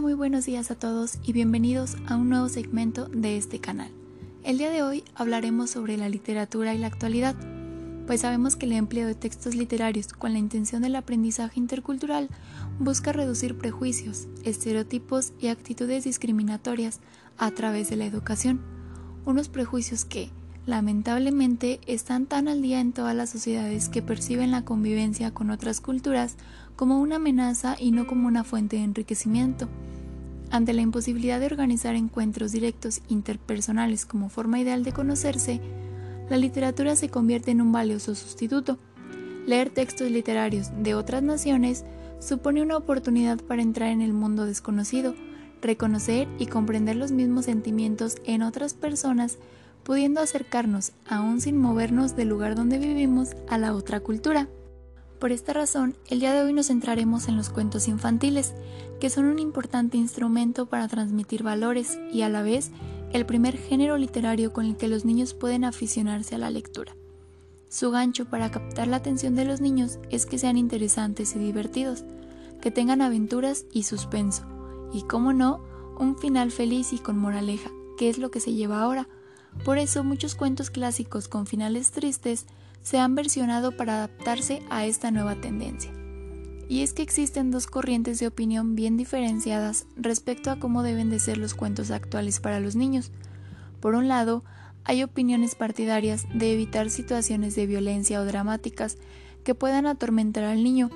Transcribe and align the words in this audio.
Muy 0.00 0.12
buenos 0.12 0.44
días 0.44 0.70
a 0.70 0.74
todos 0.74 1.18
y 1.24 1.32
bienvenidos 1.32 1.96
a 2.06 2.16
un 2.16 2.28
nuevo 2.28 2.50
segmento 2.50 3.06
de 3.06 3.38
este 3.38 3.60
canal. 3.60 3.90
El 4.44 4.58
día 4.58 4.70
de 4.70 4.82
hoy 4.82 5.02
hablaremos 5.14 5.70
sobre 5.70 5.96
la 5.96 6.10
literatura 6.10 6.74
y 6.74 6.78
la 6.78 6.88
actualidad, 6.88 7.34
pues 8.06 8.20
sabemos 8.20 8.56
que 8.56 8.66
el 8.66 8.72
empleo 8.72 9.06
de 9.06 9.14
textos 9.14 9.54
literarios 9.54 10.08
con 10.08 10.34
la 10.34 10.38
intención 10.38 10.82
del 10.82 10.96
aprendizaje 10.96 11.58
intercultural 11.58 12.28
busca 12.78 13.12
reducir 13.12 13.56
prejuicios, 13.56 14.28
estereotipos 14.44 15.32
y 15.40 15.48
actitudes 15.48 16.04
discriminatorias 16.04 17.00
a 17.38 17.50
través 17.52 17.88
de 17.88 17.96
la 17.96 18.04
educación, 18.04 18.60
unos 19.24 19.48
prejuicios 19.48 20.04
que, 20.04 20.30
lamentablemente, 20.66 21.80
están 21.86 22.26
tan 22.26 22.48
al 22.48 22.60
día 22.60 22.80
en 22.80 22.92
todas 22.92 23.14
las 23.14 23.30
sociedades 23.30 23.88
que 23.88 24.02
perciben 24.02 24.50
la 24.50 24.64
convivencia 24.64 25.32
con 25.32 25.50
otras 25.50 25.80
culturas 25.80 26.36
como 26.74 27.00
una 27.00 27.16
amenaza 27.16 27.76
y 27.78 27.92
no 27.92 28.06
como 28.06 28.28
una 28.28 28.44
fuente 28.44 28.76
de 28.76 28.82
enriquecimiento. 28.82 29.68
Ante 30.50 30.72
la 30.74 30.82
imposibilidad 30.82 31.40
de 31.40 31.46
organizar 31.46 31.94
encuentros 31.94 32.52
directos 32.52 33.00
interpersonales 33.08 34.06
como 34.06 34.28
forma 34.28 34.60
ideal 34.60 34.84
de 34.84 34.92
conocerse, 34.92 35.60
la 36.28 36.36
literatura 36.36 36.96
se 36.96 37.08
convierte 37.08 37.52
en 37.52 37.60
un 37.60 37.72
valioso 37.72 38.14
sustituto. 38.14 38.78
Leer 39.46 39.70
textos 39.70 40.10
literarios 40.10 40.70
de 40.82 40.94
otras 40.94 41.22
naciones 41.22 41.84
supone 42.18 42.62
una 42.62 42.76
oportunidad 42.76 43.40
para 43.40 43.62
entrar 43.62 43.90
en 43.90 44.02
el 44.02 44.12
mundo 44.12 44.44
desconocido, 44.44 45.14
reconocer 45.62 46.28
y 46.38 46.46
comprender 46.46 46.96
los 46.96 47.12
mismos 47.12 47.44
sentimientos 47.44 48.16
en 48.24 48.42
otras 48.42 48.74
personas, 48.74 49.38
pudiendo 49.86 50.20
acercarnos, 50.20 50.90
aún 51.08 51.40
sin 51.40 51.56
movernos 51.56 52.16
del 52.16 52.28
lugar 52.28 52.56
donde 52.56 52.80
vivimos, 52.80 53.36
a 53.48 53.56
la 53.56 53.72
otra 53.72 54.00
cultura. 54.00 54.48
Por 55.20 55.30
esta 55.30 55.52
razón, 55.52 55.96
el 56.08 56.18
día 56.18 56.32
de 56.32 56.42
hoy 56.42 56.52
nos 56.52 56.66
centraremos 56.66 57.28
en 57.28 57.36
los 57.36 57.50
cuentos 57.50 57.86
infantiles, 57.86 58.52
que 58.98 59.10
son 59.10 59.26
un 59.26 59.38
importante 59.38 59.96
instrumento 59.96 60.66
para 60.66 60.88
transmitir 60.88 61.44
valores 61.44 62.00
y 62.12 62.22
a 62.22 62.28
la 62.28 62.42
vez 62.42 62.72
el 63.12 63.26
primer 63.26 63.56
género 63.56 63.96
literario 63.96 64.52
con 64.52 64.66
el 64.66 64.76
que 64.76 64.88
los 64.88 65.04
niños 65.04 65.34
pueden 65.34 65.64
aficionarse 65.64 66.34
a 66.34 66.38
la 66.38 66.50
lectura. 66.50 66.96
Su 67.68 67.92
gancho 67.92 68.24
para 68.24 68.50
captar 68.50 68.88
la 68.88 68.96
atención 68.96 69.36
de 69.36 69.44
los 69.44 69.60
niños 69.60 70.00
es 70.10 70.26
que 70.26 70.38
sean 70.38 70.58
interesantes 70.58 71.36
y 71.36 71.38
divertidos, 71.38 72.04
que 72.60 72.72
tengan 72.72 73.02
aventuras 73.02 73.66
y 73.72 73.84
suspenso, 73.84 74.42
y 74.92 75.02
como 75.02 75.32
no, 75.32 75.62
un 75.96 76.18
final 76.18 76.50
feliz 76.50 76.92
y 76.92 76.98
con 76.98 77.16
moraleja, 77.16 77.70
que 77.96 78.08
es 78.08 78.18
lo 78.18 78.32
que 78.32 78.40
se 78.40 78.52
lleva 78.52 78.82
ahora. 78.82 79.08
Por 79.64 79.78
eso 79.78 80.04
muchos 80.04 80.34
cuentos 80.34 80.70
clásicos 80.70 81.28
con 81.28 81.46
finales 81.46 81.90
tristes 81.90 82.46
se 82.82 82.98
han 82.98 83.14
versionado 83.14 83.76
para 83.76 83.96
adaptarse 83.96 84.62
a 84.70 84.86
esta 84.86 85.10
nueva 85.10 85.34
tendencia. 85.34 85.90
Y 86.68 86.82
es 86.82 86.92
que 86.92 87.02
existen 87.02 87.50
dos 87.50 87.66
corrientes 87.66 88.18
de 88.18 88.26
opinión 88.26 88.74
bien 88.74 88.96
diferenciadas 88.96 89.86
respecto 89.96 90.50
a 90.50 90.58
cómo 90.58 90.82
deben 90.82 91.10
de 91.10 91.18
ser 91.18 91.38
los 91.38 91.54
cuentos 91.54 91.90
actuales 91.90 92.40
para 92.40 92.60
los 92.60 92.76
niños. 92.76 93.12
Por 93.80 93.94
un 93.94 94.08
lado, 94.08 94.44
hay 94.84 95.02
opiniones 95.02 95.54
partidarias 95.54 96.26
de 96.32 96.52
evitar 96.52 96.90
situaciones 96.90 97.56
de 97.56 97.66
violencia 97.66 98.20
o 98.20 98.24
dramáticas 98.24 98.98
que 99.42 99.54
puedan 99.54 99.86
atormentar 99.86 100.44
al 100.44 100.62
niño, 100.62 100.90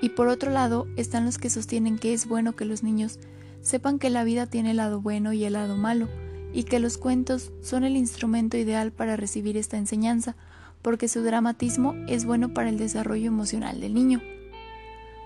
y 0.00 0.10
por 0.10 0.28
otro 0.28 0.50
lado 0.50 0.86
están 0.96 1.24
los 1.24 1.38
que 1.38 1.50
sostienen 1.50 1.98
que 1.98 2.12
es 2.12 2.26
bueno 2.26 2.56
que 2.56 2.64
los 2.64 2.82
niños 2.82 3.18
sepan 3.62 3.98
que 3.98 4.10
la 4.10 4.24
vida 4.24 4.46
tiene 4.46 4.72
el 4.72 4.76
lado 4.76 5.00
bueno 5.00 5.32
y 5.32 5.44
el 5.44 5.54
lado 5.54 5.76
malo, 5.76 6.08
y 6.54 6.62
que 6.64 6.78
los 6.78 6.96
cuentos 6.96 7.50
son 7.60 7.84
el 7.84 7.96
instrumento 7.96 8.56
ideal 8.56 8.92
para 8.92 9.16
recibir 9.16 9.56
esta 9.56 9.76
enseñanza, 9.76 10.36
porque 10.82 11.08
su 11.08 11.22
dramatismo 11.22 11.94
es 12.08 12.24
bueno 12.24 12.54
para 12.54 12.68
el 12.68 12.78
desarrollo 12.78 13.26
emocional 13.26 13.80
del 13.80 13.92
niño. 13.92 14.22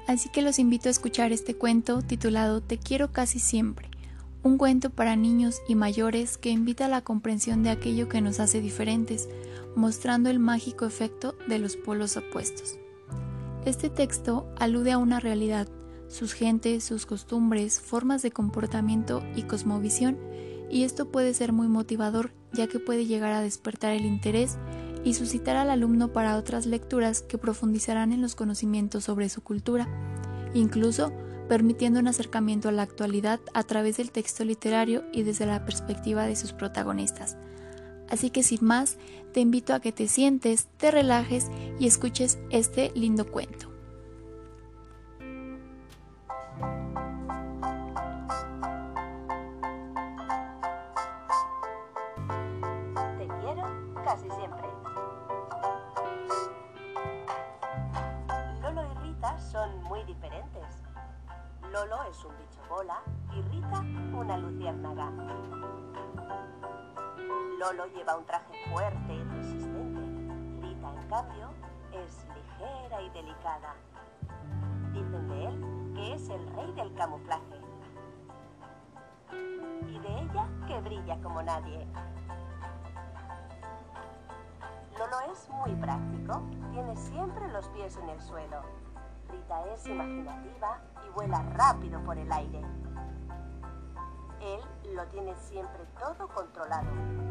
Así 0.07 0.31
que 0.31 0.41
los 0.41 0.59
invito 0.59 0.89
a 0.89 0.91
escuchar 0.91 1.33
este 1.33 1.55
cuento 1.55 2.01
titulado 2.01 2.63
Te 2.63 2.79
quiero 2.79 3.13
casi 3.13 3.39
siempre, 3.39 3.91
un 4.43 4.57
cuento 4.57 4.89
para 4.89 5.17
niños 5.17 5.61
y 5.69 5.75
mayores 5.75 6.39
que 6.39 6.49
invita 6.49 6.87
a 6.87 6.89
la 6.89 7.03
comprensión 7.03 7.63
de 7.63 7.71
aquello 7.71 8.09
que 8.09 8.23
nos 8.23 8.41
hace 8.41 8.63
diferentes, 8.63 9.29
mostrando 9.77 10.31
el 10.31 10.39
mágico 10.39 10.87
efecto 10.87 11.37
de 11.47 11.59
los 11.59 11.77
polos 11.77 12.17
opuestos. 12.17 12.79
Este 13.67 13.91
texto 13.91 14.49
alude 14.59 14.93
a 14.93 14.99
una 14.99 15.21
realidad, 15.21 15.69
sus 16.09 16.33
gentes, 16.33 16.85
sus 16.85 17.05
costumbres, 17.05 17.81
formas 17.81 18.23
de 18.23 18.31
comportamiento 18.31 19.23
y 19.37 19.43
cosmovisión, 19.43 20.17
y 20.71 20.85
esto 20.85 21.11
puede 21.11 21.35
ser 21.35 21.53
muy 21.53 21.69
motivador 21.69 22.33
ya 22.53 22.67
que 22.67 22.79
puede 22.79 23.07
llegar 23.07 23.33
a 23.33 23.43
despertar 23.43 23.93
el 23.93 24.05
interés 24.05 24.59
y 25.05 25.15
suscitar 25.15 25.57
al 25.57 25.71
alumno 25.71 26.13
para 26.13 26.37
otras 26.37 26.67
lecturas 26.67 27.23
que 27.23 27.39
profundizarán 27.39 28.13
en 28.13 28.23
los 28.23 28.35
conocimientos 28.35 29.05
sobre 29.05 29.29
su 29.29 29.43
cultura, 29.43 29.89
incluso 30.55 31.13
permitiendo 31.49 32.01
un 32.01 32.09
acercamiento 32.09 32.69
a 32.69 32.73
la 32.73 32.83
actualidad 32.83 33.41
a 33.55 33.63
través 33.63 33.97
del 33.97 34.11
texto 34.11 34.45
literario 34.45 35.05
y 35.13 35.23
desde 35.23 35.47
la 35.47 35.65
perspectiva 35.65 36.27
de 36.27 36.37
sus 36.37 36.53
protagonistas. 36.53 37.37
Así 38.09 38.31
que 38.31 38.43
sin 38.43 38.65
más, 38.65 38.97
te 39.33 39.41
invito 39.41 39.75
a 39.75 39.81
que 39.81 39.93
te 39.93 40.09
sientes, 40.09 40.69
te 40.77 40.91
relajes 40.91 41.47
y 41.79 41.87
escuches 41.87 42.39
este 42.51 42.91
lindo 42.95 43.31
cuento. 43.31 43.68
Lolo 61.71 62.03
es 62.05 62.25
un 62.25 62.33
bicho 62.39 62.61
bola 62.71 63.03
y 63.35 63.43
Rita 63.43 63.81
una 64.15 64.39
luciérnaga. 64.39 65.11
Lolo 67.59 67.87
lleva 67.95 68.17
un 68.17 68.25
traje 68.25 68.55
fuerte 68.73 69.15
y 69.15 69.23
resistente. 69.25 70.67
Rita, 70.67 70.89
en 70.89 71.09
cambio, 71.09 71.51
es 71.93 72.27
ligera 72.35 73.03
y 73.03 73.11
delicada. 73.11 73.75
Dicen 74.95 75.29
de 75.29 75.45
él 75.45 75.93
que 75.95 76.15
es 76.15 76.29
el 76.31 76.47
rey 76.55 76.73
del 76.73 76.95
camuflaje. 76.95 77.61
Y 79.87 79.99
de 79.99 80.21
ella 80.21 80.49
que 80.67 80.81
brilla 80.81 81.21
como 81.23 81.43
nadie. 81.43 81.87
Lolo 85.11 85.33
es 85.33 85.49
muy 85.49 85.75
práctico. 85.77 86.43
Tiene 86.71 86.95
siempre 86.97 87.49
los 87.49 87.67
pies 87.69 87.97
en 87.97 88.11
el 88.11 88.21
suelo. 88.21 88.61
Rita 89.31 89.67
es 89.73 89.87
imaginativa 89.87 90.83
y 91.07 91.11
vuela 91.11 91.43
rápido 91.55 91.99
por 92.03 92.19
el 92.19 92.31
aire. 92.31 92.61
Él 94.41 94.61
lo 94.95 95.07
tiene 95.07 95.35
siempre 95.37 95.87
todo 95.99 96.29
controlado 96.29 96.89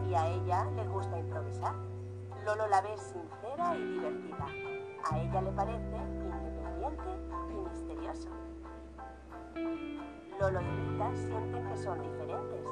y 0.09 0.15
a 0.15 0.27
ella 0.27 0.65
le 0.75 0.87
gusta 0.87 1.19
improvisar. 1.19 1.75
Lolo 2.45 2.67
la 2.67 2.81
ve 2.81 2.97
sincera 2.97 3.75
y 3.75 3.85
divertida. 3.93 4.45
A 5.11 5.19
ella 5.19 5.41
le 5.41 5.51
parece 5.51 5.97
independiente 5.97 7.09
y 7.49 7.69
misterioso. 7.69 8.29
Lolo 10.39 10.61
y 10.61 10.65
Rita 10.65 11.15
sienten 11.15 11.67
que 11.67 11.77
son 11.77 12.01
diferentes, 12.01 12.65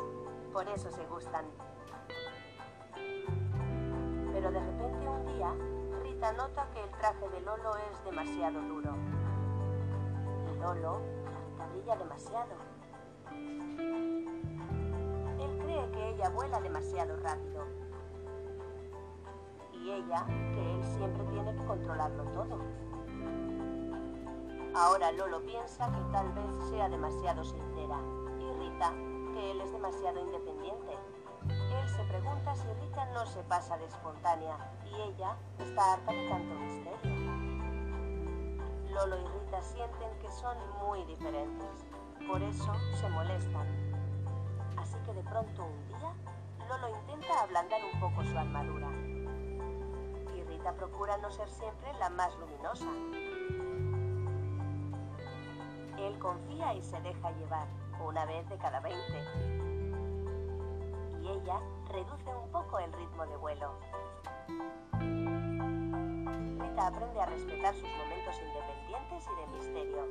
por 0.52 0.68
eso 0.68 0.90
se 0.90 1.06
gustan. 1.06 1.46
Pero 4.36 4.52
de 4.52 4.60
repente 4.60 5.08
un 5.08 5.26
día, 5.28 5.56
Rita 6.04 6.34
nota 6.34 6.68
que 6.74 6.84
el 6.84 6.92
traje 6.92 7.30
de 7.30 7.40
Lolo 7.40 7.78
es 7.78 8.04
demasiado 8.04 8.62
duro. 8.64 8.92
Lolo 10.60 11.00
brilla 11.72 11.96
demasiado. 11.96 12.56
Él 15.40 15.58
cree 15.64 15.90
que 15.92 16.10
ella 16.10 16.30
vuela 16.32 16.60
demasiado 16.60 17.16
rápido. 17.16 17.64
Y 19.72 19.92
ella 19.92 20.26
que 20.28 20.76
él 20.76 20.84
siempre 20.84 21.24
tiene 21.32 21.56
que 21.56 21.66
controlarlo 21.66 22.26
todo. 22.32 22.60
Ahora 24.76 25.14
Lolo 25.14 25.46
piensa 25.46 25.90
que 25.94 26.02
tal 26.12 26.30
vez 26.34 26.70
sea 26.70 26.90
demasiado 26.90 27.42
sincera 27.46 28.02
y 28.38 28.52
Rita 28.60 28.92
que 29.34 29.52
él 29.52 29.62
es 29.62 29.72
demasiado 29.72 30.20
independiente. 30.20 31.15
Él 31.50 31.90
se 31.90 32.04
pregunta 32.06 32.56
si 32.56 32.68
Rita 32.82 33.06
no 33.14 33.26
se 33.26 33.44
pasa 33.44 33.78
de 33.78 33.86
espontánea 33.86 34.58
y 34.86 34.96
ella 35.02 35.36
está 35.60 35.94
harta 35.94 36.12
de 36.12 36.30
tanto 36.30 36.56
misterio. 36.56 37.16
Lolo 38.94 39.18
y 39.18 39.28
Rita 39.28 39.62
sienten 39.62 40.20
que 40.22 40.32
son 40.32 40.58
muy 40.86 41.04
diferentes, 41.06 41.86
por 42.28 42.42
eso 42.42 42.74
se 43.00 43.10
molestan. 43.10 43.68
Así 44.78 44.98
que 45.06 45.14
de 45.14 45.24
pronto 45.24 45.66
un 45.66 45.88
día, 45.88 46.14
Lolo 46.68 46.90
intenta 46.90 47.42
ablandar 47.42 47.82
un 47.94 48.00
poco 48.00 48.24
su 48.24 48.38
armadura. 48.38 48.90
Y 50.36 50.44
Rita 50.44 50.74
procura 50.74 51.18
no 51.18 51.30
ser 51.32 51.50
siempre 51.50 51.94
la 52.00 52.10
más 52.10 52.34
luminosa. 52.38 52.88
Él 55.98 56.20
confía 56.20 56.74
y 56.74 56.82
se 56.82 57.00
deja 57.02 57.32
llevar, 57.32 57.68
una 58.00 58.26
vez 58.26 58.48
de 58.50 58.58
cada 58.58 58.80
veinte. 58.80 59.75
Y 61.26 61.30
ella 61.30 61.60
reduce 61.90 62.30
un 62.36 62.52
poco 62.52 62.78
el 62.80 62.94
ritmo 62.94 63.26
de 63.26 63.36
vuelo 63.38 63.72
aprende 66.86 67.20
a 67.20 67.26
respetar 67.26 67.74
sus 67.74 67.90
momentos 67.90 68.36
independientes 68.46 69.26
y 69.26 69.36
de 69.42 69.48
misterio. 69.58 70.06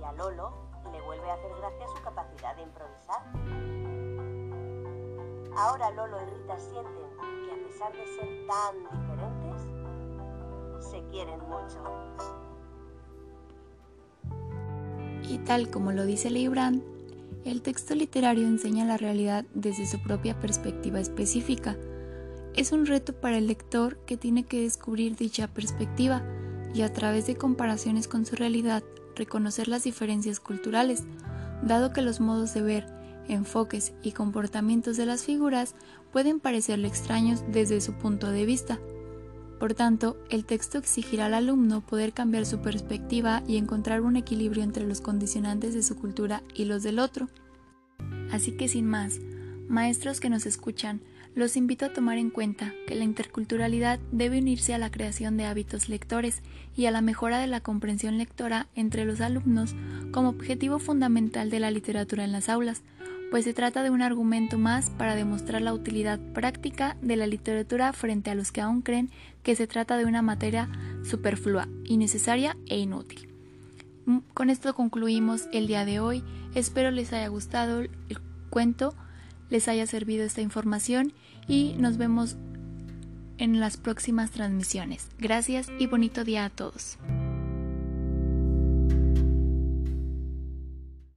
y 0.00 0.04
a 0.04 0.12
Lolo 0.12 0.52
le 0.90 1.00
vuelve 1.02 1.30
a 1.30 1.34
hacer 1.34 1.50
gracia 1.58 1.86
su 1.88 2.02
capacidad 2.02 2.56
de 2.56 2.62
improvisar. 2.62 3.22
Ahora 5.56 5.90
Lolo 5.90 6.16
y 6.22 6.24
Rita 6.30 6.58
sienten 6.58 7.10
que 7.44 7.52
a 7.52 7.68
pesar 7.68 7.92
de 7.92 8.06
ser 8.06 8.46
tan 8.46 8.82
diferentes, 8.90 9.62
se 10.90 11.02
quieren 11.10 11.40
mucho. 11.48 11.84
Y 15.22 15.38
tal 15.38 15.70
como 15.70 15.92
lo 15.92 16.04
dice 16.04 16.30
Leibrand, 16.30 16.82
el 17.44 17.62
texto 17.62 17.94
literario 17.94 18.46
enseña 18.46 18.84
la 18.84 18.96
realidad 18.96 19.44
desde 19.54 19.86
su 19.86 20.00
propia 20.02 20.38
perspectiva 20.38 21.00
específica. 21.00 21.76
Es 22.54 22.72
un 22.72 22.86
reto 22.86 23.12
para 23.14 23.38
el 23.38 23.46
lector 23.46 23.98
que 24.06 24.16
tiene 24.16 24.44
que 24.44 24.62
descubrir 24.62 25.16
dicha 25.16 25.48
perspectiva 25.48 26.22
y 26.74 26.82
a 26.82 26.92
través 26.92 27.26
de 27.26 27.36
comparaciones 27.36 28.08
con 28.08 28.26
su 28.26 28.36
realidad 28.36 28.82
reconocer 29.16 29.68
las 29.68 29.84
diferencias 29.84 30.40
culturales, 30.40 31.04
dado 31.62 31.92
que 31.92 32.02
los 32.02 32.20
modos 32.20 32.54
de 32.54 32.62
ver, 32.62 32.86
enfoques 33.28 33.92
y 34.02 34.12
comportamientos 34.12 34.96
de 34.96 35.06
las 35.06 35.24
figuras 35.24 35.74
pueden 36.12 36.40
parecerle 36.40 36.88
extraños 36.88 37.42
desde 37.50 37.80
su 37.80 37.94
punto 37.94 38.30
de 38.30 38.44
vista. 38.44 38.78
Por 39.60 39.74
tanto, 39.74 40.16
el 40.30 40.46
texto 40.46 40.78
exigirá 40.78 41.26
al 41.26 41.34
alumno 41.34 41.82
poder 41.82 42.14
cambiar 42.14 42.46
su 42.46 42.62
perspectiva 42.62 43.42
y 43.46 43.58
encontrar 43.58 44.00
un 44.00 44.16
equilibrio 44.16 44.62
entre 44.62 44.86
los 44.86 45.02
condicionantes 45.02 45.74
de 45.74 45.82
su 45.82 45.96
cultura 45.96 46.42
y 46.54 46.64
los 46.64 46.82
del 46.82 46.98
otro. 46.98 47.28
Así 48.32 48.52
que 48.52 48.68
sin 48.68 48.86
más, 48.86 49.20
maestros 49.68 50.18
que 50.18 50.30
nos 50.30 50.46
escuchan, 50.46 51.02
los 51.34 51.56
invito 51.56 51.84
a 51.84 51.92
tomar 51.92 52.16
en 52.16 52.30
cuenta 52.30 52.72
que 52.86 52.94
la 52.94 53.04
interculturalidad 53.04 54.00
debe 54.12 54.38
unirse 54.38 54.72
a 54.72 54.78
la 54.78 54.90
creación 54.90 55.36
de 55.36 55.44
hábitos 55.44 55.90
lectores 55.90 56.40
y 56.74 56.86
a 56.86 56.90
la 56.90 57.02
mejora 57.02 57.38
de 57.38 57.46
la 57.46 57.60
comprensión 57.60 58.16
lectora 58.16 58.66
entre 58.74 59.04
los 59.04 59.20
alumnos 59.20 59.74
como 60.10 60.30
objetivo 60.30 60.78
fundamental 60.78 61.50
de 61.50 61.60
la 61.60 61.70
literatura 61.70 62.24
en 62.24 62.32
las 62.32 62.48
aulas, 62.48 62.82
pues 63.30 63.44
se 63.44 63.54
trata 63.54 63.82
de 63.82 63.90
un 63.90 64.02
argumento 64.02 64.58
más 64.58 64.90
para 64.90 65.14
demostrar 65.14 65.62
la 65.62 65.72
utilidad 65.72 66.18
práctica 66.32 66.96
de 67.00 67.16
la 67.16 67.26
literatura 67.26 67.92
frente 67.92 68.30
a 68.30 68.34
los 68.34 68.52
que 68.52 68.60
aún 68.60 68.82
creen 68.82 69.10
que 69.42 69.54
se 69.54 69.66
trata 69.66 69.96
de 69.96 70.04
una 70.04 70.22
materia 70.22 70.68
superflua, 71.04 71.68
innecesaria 71.84 72.56
e 72.66 72.78
inútil. 72.78 73.28
Mm, 74.06 74.18
con 74.34 74.50
esto 74.50 74.74
concluimos 74.74 75.48
el 75.52 75.66
día 75.66 75.84
de 75.84 76.00
hoy. 76.00 76.24
Espero 76.54 76.90
les 76.90 77.12
haya 77.12 77.28
gustado 77.28 77.80
el 77.80 77.90
cuento, 78.50 78.94
les 79.48 79.68
haya 79.68 79.86
servido 79.86 80.24
esta 80.24 80.40
información 80.40 81.12
y 81.46 81.74
nos 81.78 81.96
vemos 81.96 82.36
en 83.38 83.60
las 83.60 83.76
próximas 83.76 84.30
transmisiones. 84.30 85.08
Gracias 85.18 85.68
y 85.78 85.86
bonito 85.86 86.24
día 86.24 86.44
a 86.44 86.50
todos. 86.50 86.98